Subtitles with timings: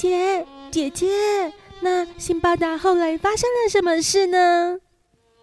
[0.00, 4.78] 姐姐姐，那辛巴达后来发生了什么事呢？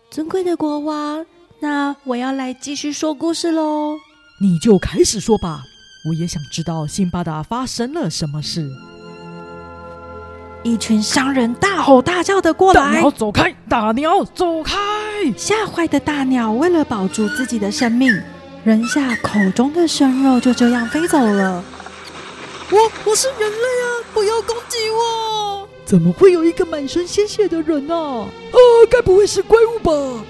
[0.09, 1.23] 尊贵的国王，
[1.59, 3.99] 那我要来继续说故事喽。
[4.41, 5.61] 你就开始说吧，
[6.09, 8.67] 我也想知道辛巴达发生了什么事。
[10.63, 13.55] 一群商人大吼大叫的过来，大鸟走开！
[13.69, 14.75] 大鸟走开！
[15.37, 18.11] 吓坏的大鸟为了保住自己的生命，
[18.63, 21.63] 扔下口中的生肉，就这样飞走了。
[22.71, 23.86] 我我是人类啊！
[24.17, 25.69] 不要攻击我！
[25.85, 27.95] 怎么会有一个满身鲜血的人呢？
[27.95, 28.57] 啊，
[28.89, 30.25] 该不会是怪物吧？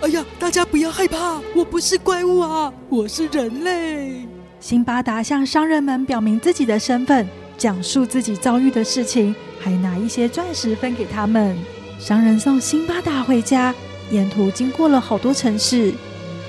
[0.00, 4.26] 哎呀，大家不要害怕，我不是怪物啊，我是人类。
[4.58, 11.56] 辛巴达向商人们表明自己的身份，讲述自己遭遇的事情，还拿一些钻石分给他们。
[12.00, 13.72] 商人送辛巴达回家，
[14.10, 15.94] 沿途经过了好多城市。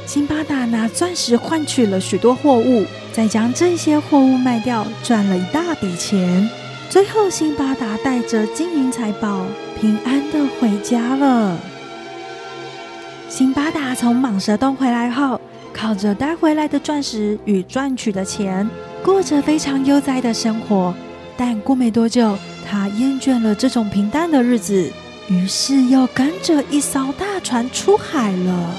[0.08, 2.84] 辛巴达拿钻石换取了许多货物，
[3.14, 6.50] 再将这些货物卖掉，赚了一大笔钱。
[6.90, 9.46] 最后，辛巴达带着金银财宝，
[9.80, 11.56] 平安的回家了。
[13.30, 15.40] 辛巴达从蟒蛇洞回来后，
[15.72, 18.68] 靠着带回来的钻石与赚取的钱，
[19.04, 20.92] 过着非常悠哉的生活。
[21.38, 22.36] 但过没多久，
[22.68, 24.92] 他厌倦了这种平淡的日子，
[25.28, 28.76] 于是又跟着一艘大船出海了。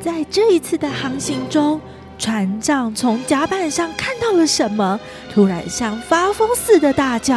[0.00, 1.80] 在这一次的航行中，
[2.20, 5.00] 船长从甲板上看到了什么，
[5.32, 7.34] 突然像发疯似的大叫：“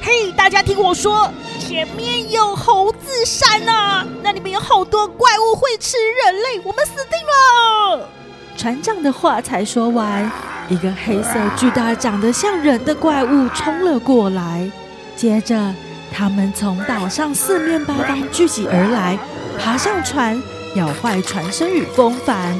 [0.00, 4.02] 嘿，大家听我说，前面有猴子山啊！
[4.22, 8.08] 那里面有好多怪物会吃人类，我们死定了！”
[8.56, 10.32] 船长的话才说完，
[10.70, 14.70] 一个黑色巨大、长得像人的怪物冲了过来，
[15.14, 15.74] 接着
[16.10, 19.18] 他们从岛上四面八方聚集而来，
[19.58, 20.42] 爬上船。
[20.76, 22.52] 咬坏船身与风帆，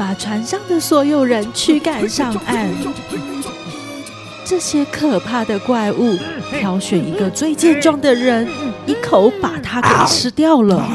[0.00, 2.66] 把船上的所有人驱赶上岸。
[4.46, 6.16] 这些可怕的怪物
[6.58, 8.48] 挑选一个最健壮的人，
[8.86, 10.90] 一口把他给吃掉了。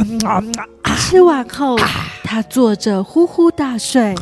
[0.98, 1.78] 吃完后，
[2.24, 4.16] 他坐着呼呼大睡，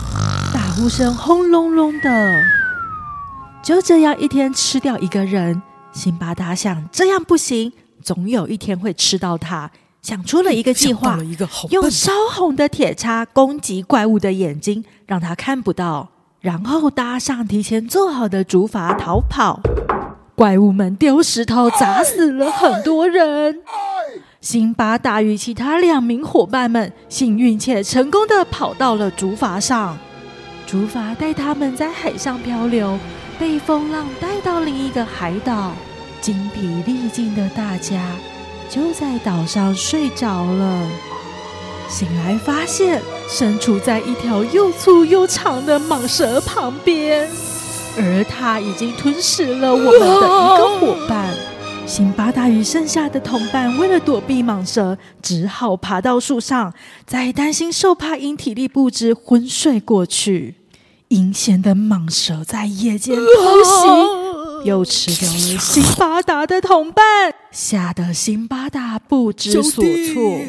[0.53, 2.43] 打呼声轰隆隆的。
[3.63, 5.61] 就这样一天吃掉一个人，
[5.93, 7.71] 辛巴达想这样不行，
[8.01, 9.71] 总有一天会吃到他。
[10.03, 11.17] 想出了一个计划，
[11.69, 16.09] 用烧红的铁叉攻击怪物的眼睛，让他看不到，
[16.41, 19.61] 然后搭上提前做好的竹筏逃跑。
[20.35, 23.61] 怪物们丢石头砸死了很多人。
[24.41, 29.97] 辛巴达与其他两名伙伴们幸运且成功的跑到了竹筏上，
[30.67, 32.99] 竹筏带他们在海上漂流，
[33.39, 35.71] 被风浪带到另一个海岛。
[36.19, 38.01] 精疲力尽的大家。
[38.73, 40.89] 就在岛上睡着了，
[41.87, 47.29] 醒来发现身处在一条又粗又长的蟒蛇旁边，
[47.95, 51.35] 而它已经吞噬了我们的一个伙伴。
[51.85, 56.73] 辛巴达与剩下的同伴为了躲避蟒蛇，只好爬到树上，
[57.05, 60.55] 在担心受怕因体力不支昏睡过去。
[61.09, 63.21] 阴险的蟒蛇在夜间偷
[63.63, 64.22] 袭。
[64.63, 67.03] 又吃掉了辛巴达的同伴，
[67.51, 70.39] 吓得辛巴达不知所措。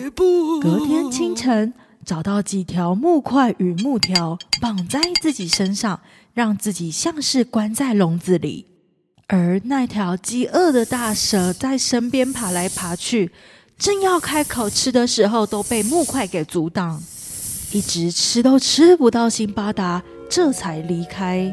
[0.61, 6.01] 隔天清晨，找到几条木块与木条，绑在自己身上，
[6.33, 8.67] 让自己像是关在笼子里。
[9.27, 13.33] 而那条饥饿的大蛇在身边爬来爬去，
[13.77, 17.03] 正要开口吃的时候，都被木块给阻挡，
[17.73, 21.53] 一直吃都吃不到辛巴达，这才离开。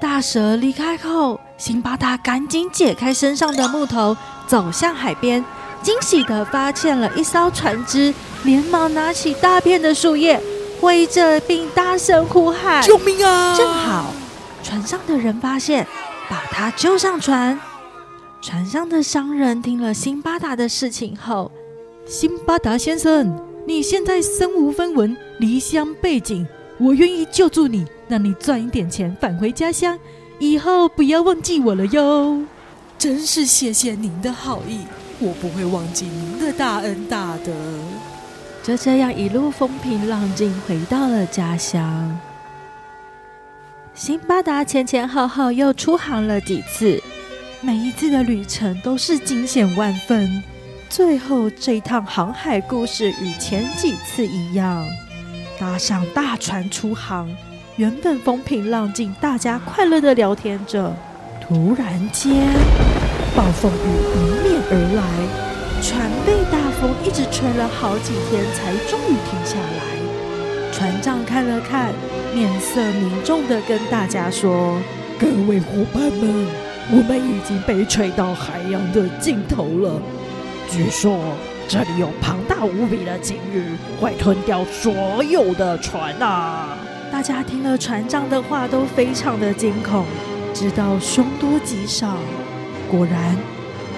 [0.00, 4.16] 大蛇离开后，辛巴达赶紧解开身上的木头，
[4.46, 5.44] 走向海边，
[5.82, 8.12] 惊喜的发现了一艘船只，
[8.44, 10.40] 连忙拿起大片的树叶
[10.80, 14.14] 挥着，并大声呼喊：“救命啊！”正好，
[14.62, 15.86] 船上的人发现，
[16.30, 17.60] 把他救上船。
[18.40, 21.52] 船上的商人听了辛巴达的事情后，
[22.06, 26.46] 辛巴达先生，你现在身无分文，离乡背井。
[26.78, 29.96] 我愿意救助你，让你赚一点钱返回家乡，
[30.40, 32.44] 以后不要忘记我了哟。
[32.98, 34.80] 真是谢谢您的好意，
[35.20, 37.54] 我不会忘记您的大恩大德。
[38.64, 42.18] 就这样一路风平浪静，回到了家乡。
[43.94, 47.00] 辛巴达前前后后又出航了几次，
[47.60, 50.42] 每一次的旅程都是惊险万分。
[50.88, 54.84] 最后这趟航海故事与前几次一样。
[55.60, 57.28] 搭上大船出航，
[57.80, 60.94] 原本风平浪静，大家快乐的聊天着。
[61.40, 62.30] 突然间，
[63.34, 65.02] 暴风雨迎面而来，
[65.80, 70.70] 船被大风一直吹了好几天，才终于停下来。
[70.70, 71.94] 船长看了看，
[72.34, 74.78] 面色凝重的跟大家说
[75.18, 76.46] ：“各位伙伴们，
[76.90, 79.98] 我们已经被吹到海洋的尽头了。
[80.68, 81.18] 据说
[81.66, 83.64] 这里有庞大无比的鲸鱼，
[83.98, 86.76] 会吞掉所有的船啊！
[87.12, 90.06] 大家听了船长的话，都非常的惊恐，
[90.54, 92.16] 知道凶多吉少。
[92.90, 93.36] 果然，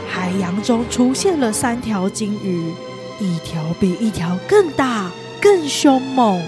[0.09, 2.73] 海洋中出现了三条鲸鱼，
[3.21, 5.11] 一条比一条更大、
[5.41, 6.43] 更凶猛。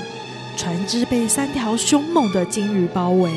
[0.56, 3.30] 船只被三条凶猛的鲸鱼包围，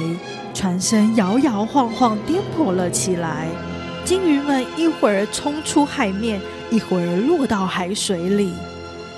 [0.53, 3.47] 船身摇摇晃晃、颠簸了起来。
[4.05, 6.39] 鲸鱼们一会儿冲出海面，
[6.71, 8.53] 一会儿落到海水里。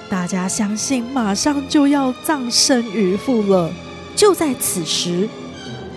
[0.10, 3.72] 大家相信，马上就要葬身鱼腹了。
[4.16, 5.28] 就在此时，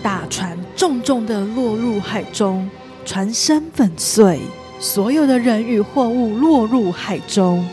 [0.01, 2.69] 大船重重的落入海中，
[3.05, 4.39] 船身粉碎，
[4.79, 7.65] 所有的人与货物落入海中。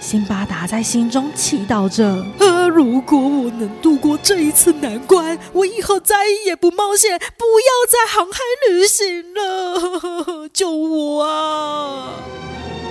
[0.00, 6.14] 辛巴达在心中祈祷着：“呃，如果我能度过这一次难关，我以后再
[6.46, 8.38] 也不冒险，不要再航海
[8.70, 10.48] 旅行了！
[10.54, 12.10] 救我啊！”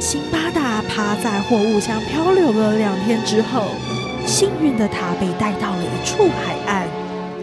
[0.01, 3.63] 辛巴达趴在货物箱漂流了两天之后，
[4.27, 6.87] 幸运的他被带到了一处海岸。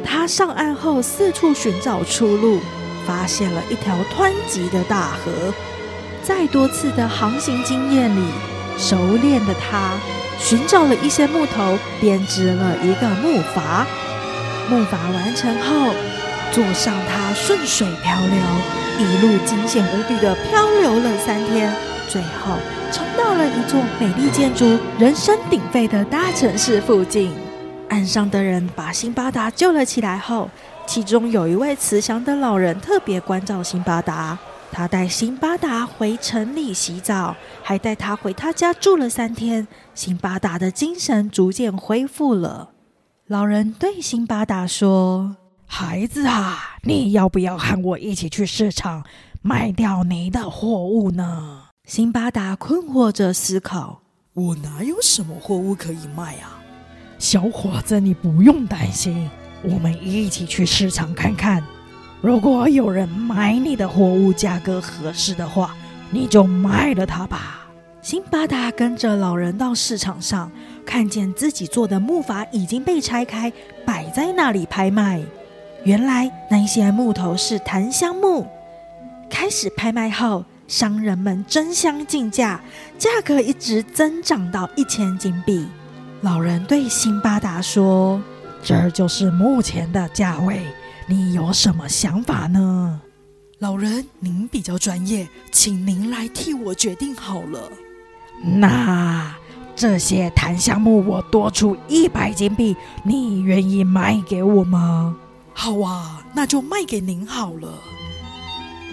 [0.04, 2.60] 他上岸后四处寻找出路，
[3.06, 5.52] 发现了一条湍急的大河。
[6.22, 8.22] 在多次的航行经验里，
[8.78, 9.94] 熟练的他
[10.38, 13.84] 寻找了一些木头，编织了一个木筏。
[14.69, 15.92] 木筏完成后，
[16.52, 18.38] 坐上它顺水漂流，
[18.98, 21.70] 一路惊险无比的漂流了三天，
[22.09, 22.56] 最后
[22.93, 27.33] 冲到了一座美丽建筑、人声鼎沸的大城市附近。
[27.89, 30.51] 岸上的人把辛巴达救了起来后，
[30.87, 34.39] 其中有一位慈祥的老人特别关照辛巴达。
[34.73, 39.69] 他带辛巴达回城里洗澡，还带他回他家住了三天。
[39.95, 42.71] 辛巴达的精神逐渐恢复了。
[43.29, 45.37] 老人对辛巴达说
[45.67, 49.05] ：“孩子啊，你要不要和我一起去市场
[49.43, 54.00] 卖掉你的货物呢？”辛巴达困惑着思考
[54.32, 56.58] ：“我哪有什么货物可以卖啊？”
[57.20, 59.28] 小伙子，你不用担心，
[59.62, 61.62] 我们一起去市场看看。
[62.22, 65.76] 如果有人买你的货物，价格合适的话，
[66.10, 67.66] 你就卖了它吧。
[68.00, 70.50] 辛巴达跟着老人到市场上，
[70.86, 73.52] 看见自己做的木筏已经被拆开，
[73.84, 75.22] 摆在那里拍卖。
[75.84, 78.46] 原来那些木头是檀香木。
[79.28, 82.61] 开始拍卖后，商人们争相竞价，
[82.99, 85.66] 价格一直增长到一千金币。
[86.22, 88.20] 老人对辛巴达说
[88.62, 90.61] ：“这就是目前的价位。”
[91.06, 92.99] 你有什么想法呢，
[93.58, 94.06] 老人？
[94.20, 97.70] 您比较专业，请您来替我决定好了。
[98.43, 99.34] 那
[99.76, 105.14] 这些檀香木我多出一百金币，你愿意卖给我吗？
[105.52, 107.69] 好啊，那就卖给您好了。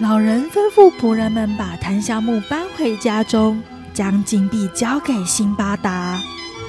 [0.00, 3.62] 老人吩咐仆人们把檀香木搬回家中，
[3.92, 6.20] 将金币交给辛巴达。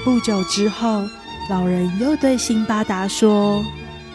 [0.03, 1.07] 不久之后，
[1.49, 3.63] 老人又对辛巴达说。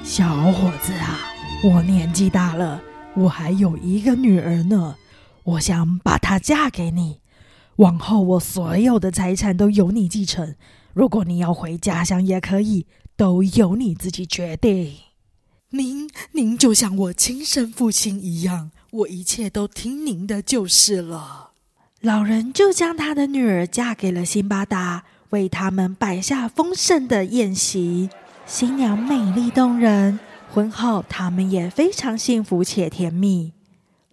[0.05, 1.19] 小伙子啊，
[1.65, 2.81] 我年纪大了，
[3.15, 4.97] 我还有一个女儿呢，
[5.43, 7.21] 我想把她嫁给你，
[7.77, 10.55] 往后我所有的财产都由你继承。
[10.93, 14.95] 如果你要回家乡也可以，都由你自己决定。
[15.71, 21.51] 您，您就像我亲生父亲一样，我一切都听您的就是了。
[22.01, 28.09] 老人就将他的女儿嫁给了辛巴达，为他们摆下丰盛的宴席。
[28.47, 30.19] 新娘美丽动人，
[30.51, 33.53] 婚后他们也非常幸福且甜蜜。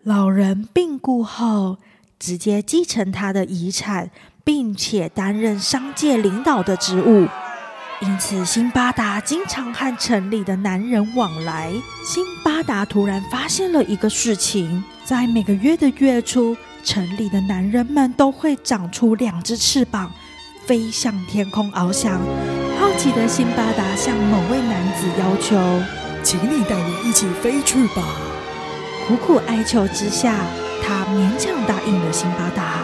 [0.04, 1.78] 老人病故后，
[2.20, 4.12] 直接继承他的遗产，
[4.44, 7.28] 并且担任商界领导的职务，
[8.02, 11.72] 因此辛巴达经常和城里的男人往来。
[12.06, 20.12] 辛巴达突然发现了一个事情：在每个月的月初，城里的男人们都会长出两只翅膀，
[20.66, 22.20] 飞向天空翱翔。
[22.78, 25.58] 好奇的辛巴达向某位男子要求
[26.22, 28.04] ：“请你带我一起飞去吧。”
[29.08, 30.36] 苦苦哀求之下，
[30.84, 32.82] 他勉强答应了辛巴达。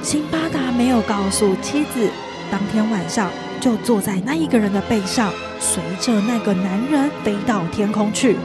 [0.00, 2.08] 辛巴达没有告诉妻子，
[2.52, 3.28] 当天晚上
[3.64, 8.36] 就坐在那一个人的背上，随着那个男人飞到天空去。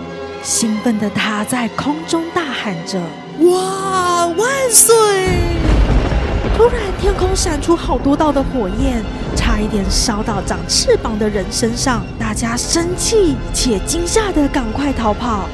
[0.41, 2.97] 兴奋的他在空中大喊着
[3.51, 4.95] ：“哇，万岁！”
[6.55, 9.03] 突然，天空闪出好多道的火焰，
[9.35, 12.01] 差一点烧到长翅膀的人身上。
[12.17, 15.49] 大家生气且惊吓的赶快逃跑，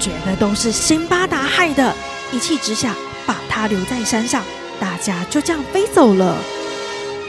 [0.00, 1.94] 觉得都是辛巴达害的。
[2.32, 2.92] 一气之下，
[3.24, 4.42] 把他留在山上，
[4.80, 6.34] 大家就这样飞走了。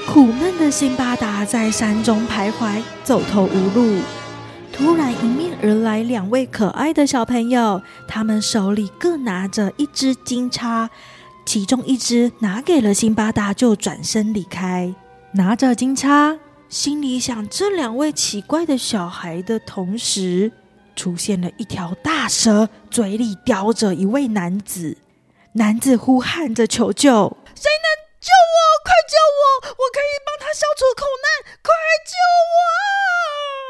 [0.08, 4.00] 苦闷的辛巴达在山中徘徊，走投无路。
[4.72, 10.90] 突然迎面而来两位可爱的小朋友，他们手里各拿着一只金叉，
[11.46, 14.96] 其中一只拿给了辛巴达，就转身离开。
[15.34, 20.50] 拿着金叉，心里想这两位奇怪的小孩的同时，
[20.96, 24.98] 出现了一条大蛇，嘴里叼着一位男子。
[25.54, 27.88] 男子呼喊着求救：“谁能
[28.22, 28.67] 救我？
[28.98, 29.70] 快救我！
[29.70, 31.28] 我可以帮他消除苦难！
[31.62, 31.72] 快
[32.04, 32.14] 救
[32.56, 32.58] 我！”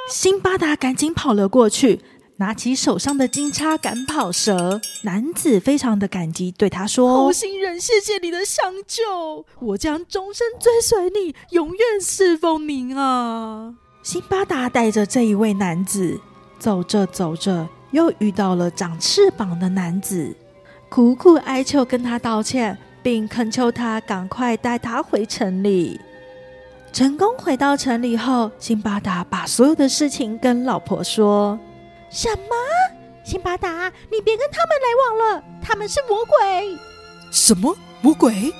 [0.10, 2.02] 辛巴达赶紧跑了过去，
[2.38, 4.80] 拿起手上的金叉赶跑蛇。
[5.02, 16.18] 男子非常的感激，对他说：“好心人，谢谢你的相救，我将终身追随你，永远侍奉您啊！”辛巴达带着这一位男子
[16.58, 20.34] 走着走着，又遇到了长翅膀的男子。
[20.90, 26.00] 苦苦哀求，跟他道歉，并恳求他赶快带他回城里。
[26.92, 31.60] 成功回到城里后，辛巴达把所有的事情跟老婆说
[32.10, 32.56] ：“什么？
[33.24, 36.77] 辛巴达，你别跟他们来往了，他们是魔鬼。
[37.32, 38.54] 什么魔鬼？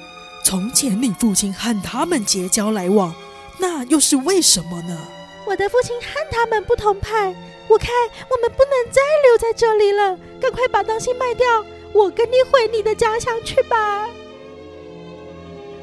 [0.46, 3.14] 从前你父亲和他们结交来往，
[3.60, 4.98] 那又是为什么呢？
[5.46, 7.34] 我的父亲和他们不同派，
[7.68, 7.90] 我看
[8.30, 14.08] 我们不能再留在这里了，赶快把东西卖掉。”我跟你回你的家乡去吧。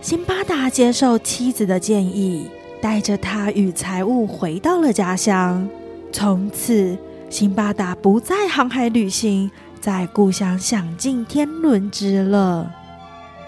[0.04, 2.46] 辛巴达接受妻子的建议，
[2.78, 5.66] 带着他与财物回到了家乡。
[6.12, 6.94] 从此，
[7.30, 12.70] 辛巴达不再航海旅行，在故乡享尽天伦之乐。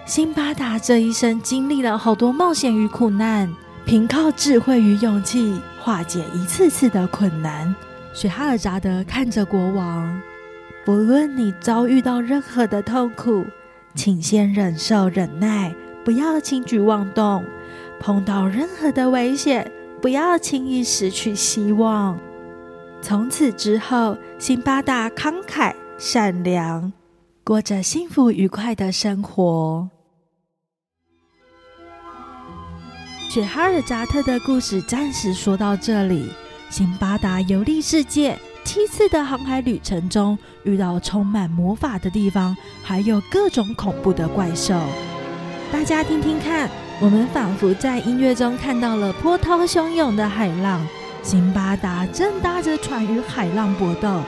[0.06, 7.76] 辛巴达这一生经历了好多冒险与苦难，凭靠智慧与勇气化解一次次的困难。
[8.14, 10.18] 雪哈尔扎德看着国王。
[10.86, 13.44] 不论你遭遇到任何的痛苦，
[13.94, 15.74] 请先忍受、忍耐，
[16.06, 17.42] 不要轻举妄动；
[17.98, 19.68] 碰到任何的危险，
[20.00, 22.16] 不要轻易失去希望。
[23.02, 26.92] 从此之后，辛巴达慷慨善良，
[27.42, 29.90] 过着幸福愉快的生活。
[33.28, 36.30] 雪哈尔扎特的故事暂时说到这里。
[36.70, 38.38] 辛巴达游历世界。
[38.64, 44.74] 七次的航海旅程中，遇到充满魔法的地方，还有各种恐怖的怪兽。
[45.72, 46.70] 大家听听看，
[47.00, 50.86] 我们仿佛在音乐中看到了波涛汹涌的海浪。
[51.22, 54.20] 辛巴达正搭着船与海浪搏斗，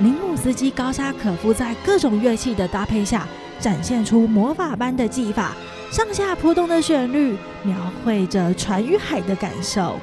[0.00, 3.24] 林姆斯基高沙可夫在各种乐器的搭配下，
[3.60, 5.52] 展现出魔法般的技法，
[5.92, 10.00] 上下波动的旋律，描绘着船与海的感受。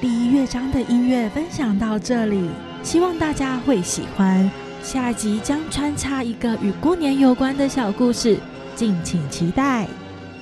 [0.00, 2.50] 第一乐章的音乐分享到这里。
[2.82, 4.50] 希望大家会喜欢，
[4.82, 8.38] 下集将穿插一个与过年有关的小故事，
[8.74, 9.86] 敬请期待。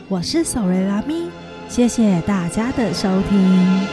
[0.08, 1.28] 我是索瑞拉咪，
[1.68, 3.86] 谢谢大家的收听。